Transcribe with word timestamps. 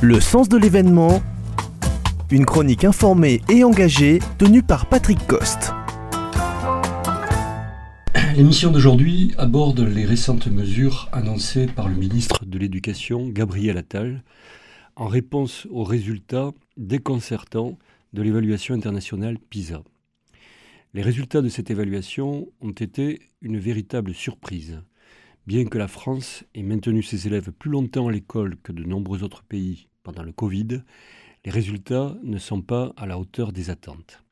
Le 0.00 0.20
sens 0.20 0.48
de 0.48 0.56
l'événement, 0.56 1.20
une 2.30 2.46
chronique 2.46 2.84
informée 2.84 3.40
et 3.48 3.64
engagée 3.64 4.20
tenue 4.38 4.62
par 4.62 4.88
Patrick 4.88 5.18
Coste. 5.26 5.72
L'émission 8.36 8.70
d'aujourd'hui 8.70 9.34
aborde 9.38 9.80
les 9.80 10.04
récentes 10.04 10.46
mesures 10.46 11.08
annoncées 11.10 11.66
par 11.66 11.88
le 11.88 11.96
ministre 11.96 12.44
de 12.44 12.58
l'Éducation, 12.58 13.28
Gabriel 13.28 13.76
Attal, 13.76 14.22
en 14.94 15.08
réponse 15.08 15.66
aux 15.68 15.82
résultats 15.82 16.52
déconcertants 16.76 17.76
de 18.12 18.22
l'évaluation 18.22 18.76
internationale 18.76 19.36
PISA. 19.50 19.82
Les 20.94 21.02
résultats 21.02 21.42
de 21.42 21.48
cette 21.48 21.72
évaluation 21.72 22.46
ont 22.60 22.70
été 22.70 23.18
une 23.42 23.58
véritable 23.58 24.14
surprise. 24.14 24.80
Bien 25.48 25.64
que 25.64 25.78
la 25.78 25.88
France 25.88 26.44
ait 26.54 26.62
maintenu 26.62 27.02
ses 27.02 27.26
élèves 27.26 27.52
plus 27.52 27.70
longtemps 27.70 28.08
à 28.08 28.12
l'école 28.12 28.58
que 28.62 28.70
de 28.70 28.84
nombreux 28.84 29.22
autres 29.22 29.42
pays 29.42 29.88
pendant 30.02 30.22
le 30.22 30.30
Covid, 30.30 30.82
les 31.46 31.50
résultats 31.50 32.18
ne 32.22 32.36
sont 32.36 32.60
pas 32.60 32.92
à 32.98 33.06
la 33.06 33.18
hauteur 33.18 33.50
des 33.50 33.70
attentes. 33.70 34.22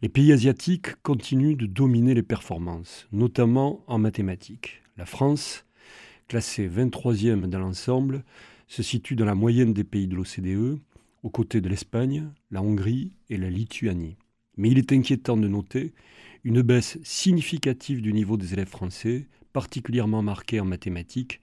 Les 0.00 0.08
pays 0.08 0.30
asiatiques 0.30 0.94
continuent 1.02 1.56
de 1.56 1.66
dominer 1.66 2.14
les 2.14 2.22
performances, 2.22 3.08
notamment 3.10 3.82
en 3.88 3.98
mathématiques. 3.98 4.84
La 4.96 5.06
France, 5.06 5.64
classée 6.28 6.68
23e 6.68 7.46
dans 7.48 7.58
l'ensemble, 7.58 8.22
se 8.68 8.84
situe 8.84 9.16
dans 9.16 9.24
la 9.24 9.34
moyenne 9.34 9.72
des 9.72 9.82
pays 9.82 10.06
de 10.06 10.14
l'OCDE, 10.14 10.78
aux 11.24 11.30
côtés 11.30 11.60
de 11.60 11.68
l'Espagne, 11.68 12.30
la 12.52 12.62
Hongrie 12.62 13.16
et 13.28 13.38
la 13.38 13.50
Lituanie. 13.50 14.14
Mais 14.56 14.70
il 14.70 14.78
est 14.78 14.92
inquiétant 14.92 15.36
de 15.36 15.48
noter 15.48 15.94
une 16.44 16.62
baisse 16.62 17.00
significative 17.02 18.00
du 18.00 18.12
niveau 18.12 18.36
des 18.36 18.52
élèves 18.52 18.68
français, 18.68 19.26
particulièrement 19.52 20.22
marquée 20.22 20.60
en 20.60 20.64
mathématiques, 20.64 21.40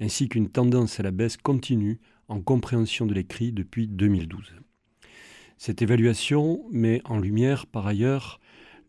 ainsi 0.00 0.28
qu'une 0.28 0.48
tendance 0.48 1.00
à 1.00 1.02
la 1.02 1.10
baisse 1.10 1.36
continue 1.36 2.00
en 2.28 2.40
compréhension 2.40 3.06
de 3.06 3.14
l'écrit 3.14 3.52
depuis 3.52 3.88
2012. 3.88 4.54
Cette 5.58 5.82
évaluation 5.82 6.64
met 6.70 7.00
en 7.04 7.18
lumière 7.18 7.66
par 7.66 7.86
ailleurs 7.86 8.40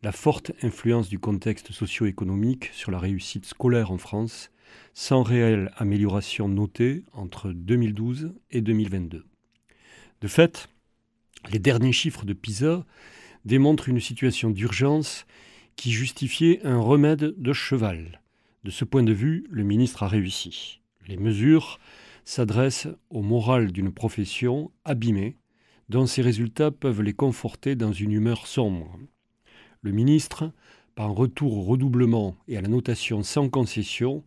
la 0.02 0.12
forte 0.12 0.52
influence 0.62 1.08
du 1.08 1.20
contexte 1.20 1.72
socio-économique 1.72 2.70
sur 2.74 2.92
la 2.92 3.00
réussite 3.00 3.46
scolaire 3.46 3.92
en 3.92 3.98
France, 3.98 4.50
sans 4.94 5.24
réelle 5.24 5.72
amélioration 5.78 6.50
notée 6.50 7.06
entre 7.14 7.52
2012 7.52 8.34
et 8.52 8.62
2022. 8.62 9.24
De 10.22 10.28
fait, 10.28 10.68
les 11.52 11.60
derniers 11.60 11.92
chiffres 11.92 12.26
de 12.26 12.34
PISA 12.34 12.86
démontrent 13.46 13.90
une 13.90 14.00
situation 14.00 14.50
d'urgence 14.50 15.26
qui 15.76 15.92
justifiait 15.92 16.66
un 16.66 16.80
remède 16.80 17.34
de 17.38 17.54
cheval. 17.54 18.23
De 18.64 18.72
ce 18.72 18.86
point 18.86 19.04
de 19.04 19.14
vue, 19.14 19.46
le 19.50 19.64
ministre 19.64 20.04
a 20.04 20.08
réussi. 20.08 20.82
Les 21.08 21.18
mesures 21.18 21.80
s'adressent 22.24 22.88
au 23.10 23.22
moral 23.22 23.72
d'une 23.72 23.92
profession 23.92 24.72
abîmée, 24.86 25.36
dont 25.90 26.06
ces 26.06 26.22
résultats 26.22 26.72
peuvent 26.72 27.02
les 27.02 27.14
conforter 27.14 27.76
dans 27.76 27.92
une 27.92 28.14
humeur 28.14 28.48
sombre. 28.48 28.98
Le 29.82 29.92
ministre, 29.92 30.54
par 30.96 31.08
un 31.08 31.14
retour 31.14 31.58
au 31.58 31.62
redoublement 31.64 32.38
et 32.48 32.58
à 32.58 32.62
la 32.62 32.70
notation 32.70 33.22
sans 33.22 33.50
concession, 33.50 34.24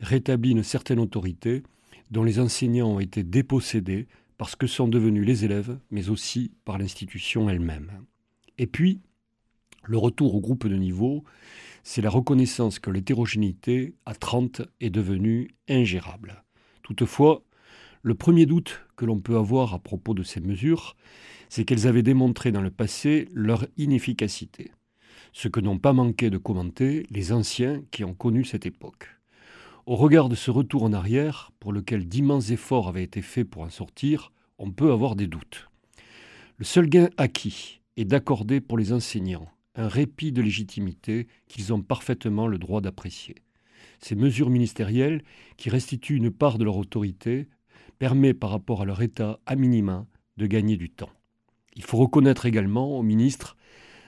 rétablit 0.00 0.52
une 0.52 0.62
certaine 0.62 1.00
autorité 1.00 1.64
dont 2.12 2.22
les 2.22 2.38
enseignants 2.38 2.94
ont 2.94 3.00
été 3.00 3.24
dépossédés 3.24 4.06
parce 4.38 4.56
que 4.56 4.66
sont 4.66 4.88
devenus 4.88 5.26
les 5.26 5.44
élèves, 5.44 5.78
mais 5.90 6.10
aussi 6.10 6.52
par 6.64 6.78
l'institution 6.78 7.50
elle-même. 7.50 7.90
Et 8.56 8.66
puis, 8.66 9.00
le 9.84 9.98
retour 9.98 10.34
au 10.34 10.40
groupe 10.40 10.66
de 10.66 10.76
niveau 10.76 11.24
c'est 11.82 12.02
la 12.02 12.10
reconnaissance 12.10 12.78
que 12.78 12.90
l'hétérogénéité 12.90 13.94
à 14.06 14.14
30 14.14 14.62
est 14.80 14.90
devenue 14.90 15.50
ingérable. 15.68 16.44
Toutefois, 16.82 17.42
le 18.02 18.14
premier 18.14 18.46
doute 18.46 18.80
que 18.96 19.04
l'on 19.04 19.20
peut 19.20 19.36
avoir 19.36 19.74
à 19.74 19.78
propos 19.78 20.14
de 20.14 20.22
ces 20.22 20.40
mesures, 20.40 20.96
c'est 21.48 21.64
qu'elles 21.64 21.86
avaient 21.86 22.02
démontré 22.02 22.52
dans 22.52 22.62
le 22.62 22.70
passé 22.70 23.28
leur 23.32 23.66
inefficacité, 23.76 24.72
ce 25.32 25.48
que 25.48 25.60
n'ont 25.60 25.78
pas 25.78 25.92
manqué 25.92 26.30
de 26.30 26.38
commenter 26.38 27.06
les 27.10 27.32
anciens 27.32 27.82
qui 27.90 28.04
ont 28.04 28.14
connu 28.14 28.44
cette 28.44 28.66
époque. 28.66 29.08
Au 29.86 29.96
regard 29.96 30.28
de 30.28 30.34
ce 30.34 30.50
retour 30.50 30.84
en 30.84 30.92
arrière, 30.92 31.50
pour 31.58 31.72
lequel 31.72 32.06
d'immenses 32.06 32.50
efforts 32.50 32.88
avaient 32.88 33.02
été 33.02 33.22
faits 33.22 33.48
pour 33.48 33.62
en 33.62 33.70
sortir, 33.70 34.32
on 34.58 34.70
peut 34.70 34.92
avoir 34.92 35.16
des 35.16 35.26
doutes. 35.26 35.68
Le 36.58 36.64
seul 36.64 36.88
gain 36.88 37.08
acquis 37.16 37.80
est 37.96 38.04
d'accorder 38.04 38.60
pour 38.60 38.78
les 38.78 38.92
enseignants 38.92 39.48
un 39.74 39.88
répit 39.88 40.32
de 40.32 40.42
légitimité 40.42 41.26
qu'ils 41.48 41.72
ont 41.72 41.82
parfaitement 41.82 42.46
le 42.46 42.58
droit 42.58 42.80
d'apprécier. 42.80 43.36
Ces 44.00 44.14
mesures 44.14 44.50
ministérielles, 44.50 45.22
qui 45.56 45.70
restituent 45.70 46.16
une 46.16 46.30
part 46.30 46.58
de 46.58 46.64
leur 46.64 46.76
autorité, 46.76 47.48
permettent 47.98 48.38
par 48.38 48.50
rapport 48.50 48.82
à 48.82 48.84
leur 48.84 49.02
état 49.02 49.38
à 49.46 49.56
minima 49.56 50.06
de 50.36 50.46
gagner 50.46 50.76
du 50.76 50.90
temps. 50.90 51.10
Il 51.76 51.82
faut 51.82 51.98
reconnaître 51.98 52.46
également 52.46 52.98
au 52.98 53.02
ministre, 53.02 53.56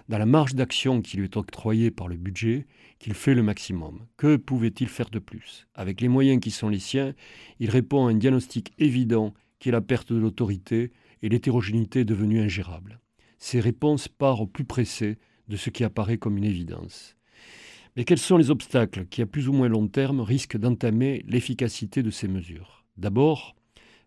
dans 0.09 0.19
la 0.19 0.27
marge 0.27 0.55
d'action 0.55 1.01
qui 1.01 1.17
lui 1.17 1.25
est 1.25 1.37
octroyée 1.37 1.91
par 1.91 2.09
le 2.09 2.17
budget, 2.17 2.67
qu'il 2.99 3.15
fait 3.15 3.35
le 3.35 3.43
maximum. 3.43 4.07
Que 4.17 4.37
pouvait-il 4.37 4.89
faire 4.89 5.11
de 5.11 5.19
plus? 5.19 5.67
Avec 5.75 6.01
les 6.01 6.09
moyens 6.09 6.41
qui 6.41 6.51
sont 6.51 6.69
les 6.69 6.81
siens, 6.81 7.15
il 7.61 7.71
répond 7.71 8.07
à 8.07 8.11
un 8.11 8.15
diagnostic 8.15 8.73
évident 8.79 9.33
qui 9.59 9.69
est 9.69 9.73
la 9.73 9.81
perte 9.81 10.13
de 10.13 10.19
l'autorité 10.19 10.91
et 11.23 11.29
l'hétérogénéité 11.29 12.05
devenue 12.05 12.41
ingérable. 12.41 13.01
Ces 13.39 13.61
réponses 13.61 14.09
partent 14.09 14.41
au 14.41 14.47
plus 14.47 14.65
pressé 14.65 15.19
de 15.49 15.57
ce 15.57 15.71
qui 15.71 15.85
apparaît 15.85 16.19
comme 16.19 16.37
une 16.37 16.45
évidence. 16.45 17.17
Mais 17.97 18.05
quels 18.05 18.19
sont 18.19 18.39
les 18.39 18.51
obstacles 18.51 19.07
qui, 19.07 19.21
à 19.21 19.27
plus 19.27 19.49
ou 19.49 19.53
moins 19.53 19.69
long 19.69 19.87
terme, 19.87 20.21
risquent 20.21 20.57
d'entamer 20.57 21.25
l'efficacité 21.29 22.03
de 22.03 22.11
ces 22.11 22.29
mesures? 22.29 22.85
D'abord, 22.97 23.55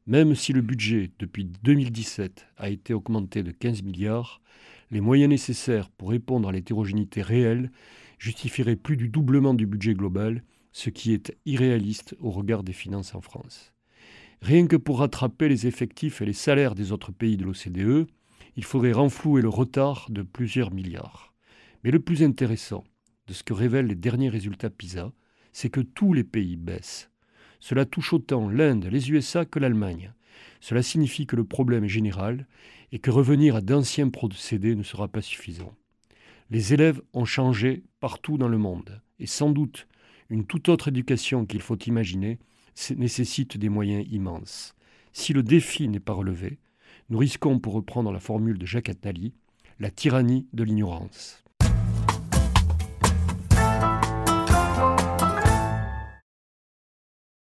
même 0.08 0.36
si 0.36 0.54
le 0.54 0.62
budget 0.62 1.12
depuis 1.20 1.46
2017 1.46 2.48
a 2.58 2.70
été 2.70 2.94
augmenté 2.94 3.44
de 3.44 3.52
15 3.52 3.84
milliards, 3.84 4.42
les 4.92 5.02
moyens 5.02 5.30
nécessaires 5.30 5.90
pour 5.90 6.10
répondre 6.10 6.50
à 6.50 6.52
l'hétérogénéité 6.52 7.22
réelle 7.22 7.72
justifieraient 8.20 8.76
plus 8.76 8.98
du 8.98 9.10
doublement 9.10 9.54
du 9.54 9.66
budget 9.66 9.94
global, 9.94 10.44
ce 10.72 10.90
qui 10.90 11.14
est 11.14 11.36
irréaliste 11.46 12.16
au 12.20 12.32
regard 12.32 12.64
des 12.64 12.74
finances 12.74 13.16
en 13.16 13.22
France. 13.22 13.74
Rien 14.42 14.68
que 14.68 14.76
pour 14.76 15.00
rattraper 15.00 15.48
les 15.48 15.68
effectifs 15.68 16.22
et 16.22 16.26
les 16.26 16.34
salaires 16.34 16.76
des 16.76 16.92
autres 16.92 17.12
pays 17.12 17.38
de 17.38 17.46
l'OCDE, 17.46 18.08
il 18.56 18.64
faudrait 18.64 18.92
renflouer 18.92 19.42
le 19.42 19.50
retard 19.50 20.08
de 20.10 20.22
plusieurs 20.22 20.72
milliards. 20.72 21.34
Mais 21.84 21.92
le 21.92 22.00
plus 22.00 22.24
intéressant 22.24 22.84
de 23.28 23.34
ce 23.34 23.44
que 23.44 23.54
révèlent 23.54 23.88
les 23.88 23.96
derniers 23.96 24.30
résultats 24.30 24.70
PISA, 24.70 25.12
c'est 25.52 25.70
que 25.70 25.82
tous 25.82 26.14
les 26.14 26.24
pays 26.24 26.56
baissent. 26.56 27.10
Cela 27.60 27.86
touche 27.86 28.14
autant 28.14 28.50
l'Inde, 28.50 28.88
les 28.92 29.12
USA 29.12 29.46
que 29.46 29.60
l'Allemagne. 29.60 30.14
Cela 30.62 30.84
signifie 30.84 31.26
que 31.26 31.36
le 31.36 31.46
problème 31.46 31.86
est 31.86 31.90
général 31.90 32.48
et 32.92 33.00
que 33.00 33.12
revenir 33.12 33.56
à 33.56 33.62
d'anciens 33.62 34.10
procédés 34.10 34.76
ne 34.76 34.84
sera 34.84 35.08
pas 35.08 35.22
suffisant. 35.22 35.74
Les 36.52 36.74
élèves 36.74 37.02
ont 37.14 37.26
changé 37.26 37.84
partout 38.00 38.38
dans 38.38 38.48
le 38.48 38.58
monde 38.58 39.02
et 39.20 39.28
sans 39.28 39.50
doute 39.50 39.88
une 40.30 40.46
toute 40.46 40.70
autre 40.70 40.90
éducation 40.90 41.46
qu'il 41.46 41.62
faut 41.62 41.78
imaginer 41.78 42.40
nécessite 42.96 43.58
des 43.58 43.70
moyens 43.70 44.06
immenses. 44.12 44.76
Si 45.14 45.34
le 45.34 45.44
défi 45.44 45.88
n'est 45.88 46.00
pas 46.00 46.14
relevé, 46.14 46.60
nous 47.10 47.18
risquons, 47.18 47.60
pour 47.60 47.74
reprendre 47.74 48.12
la 48.12 48.20
formule 48.20 48.58
de 48.58 48.66
Jacques 48.66 48.90
Attali, 48.90 49.34
la 49.80 49.92
tyrannie 49.92 50.48
de 50.54 50.64
l'ignorance. 50.64 51.45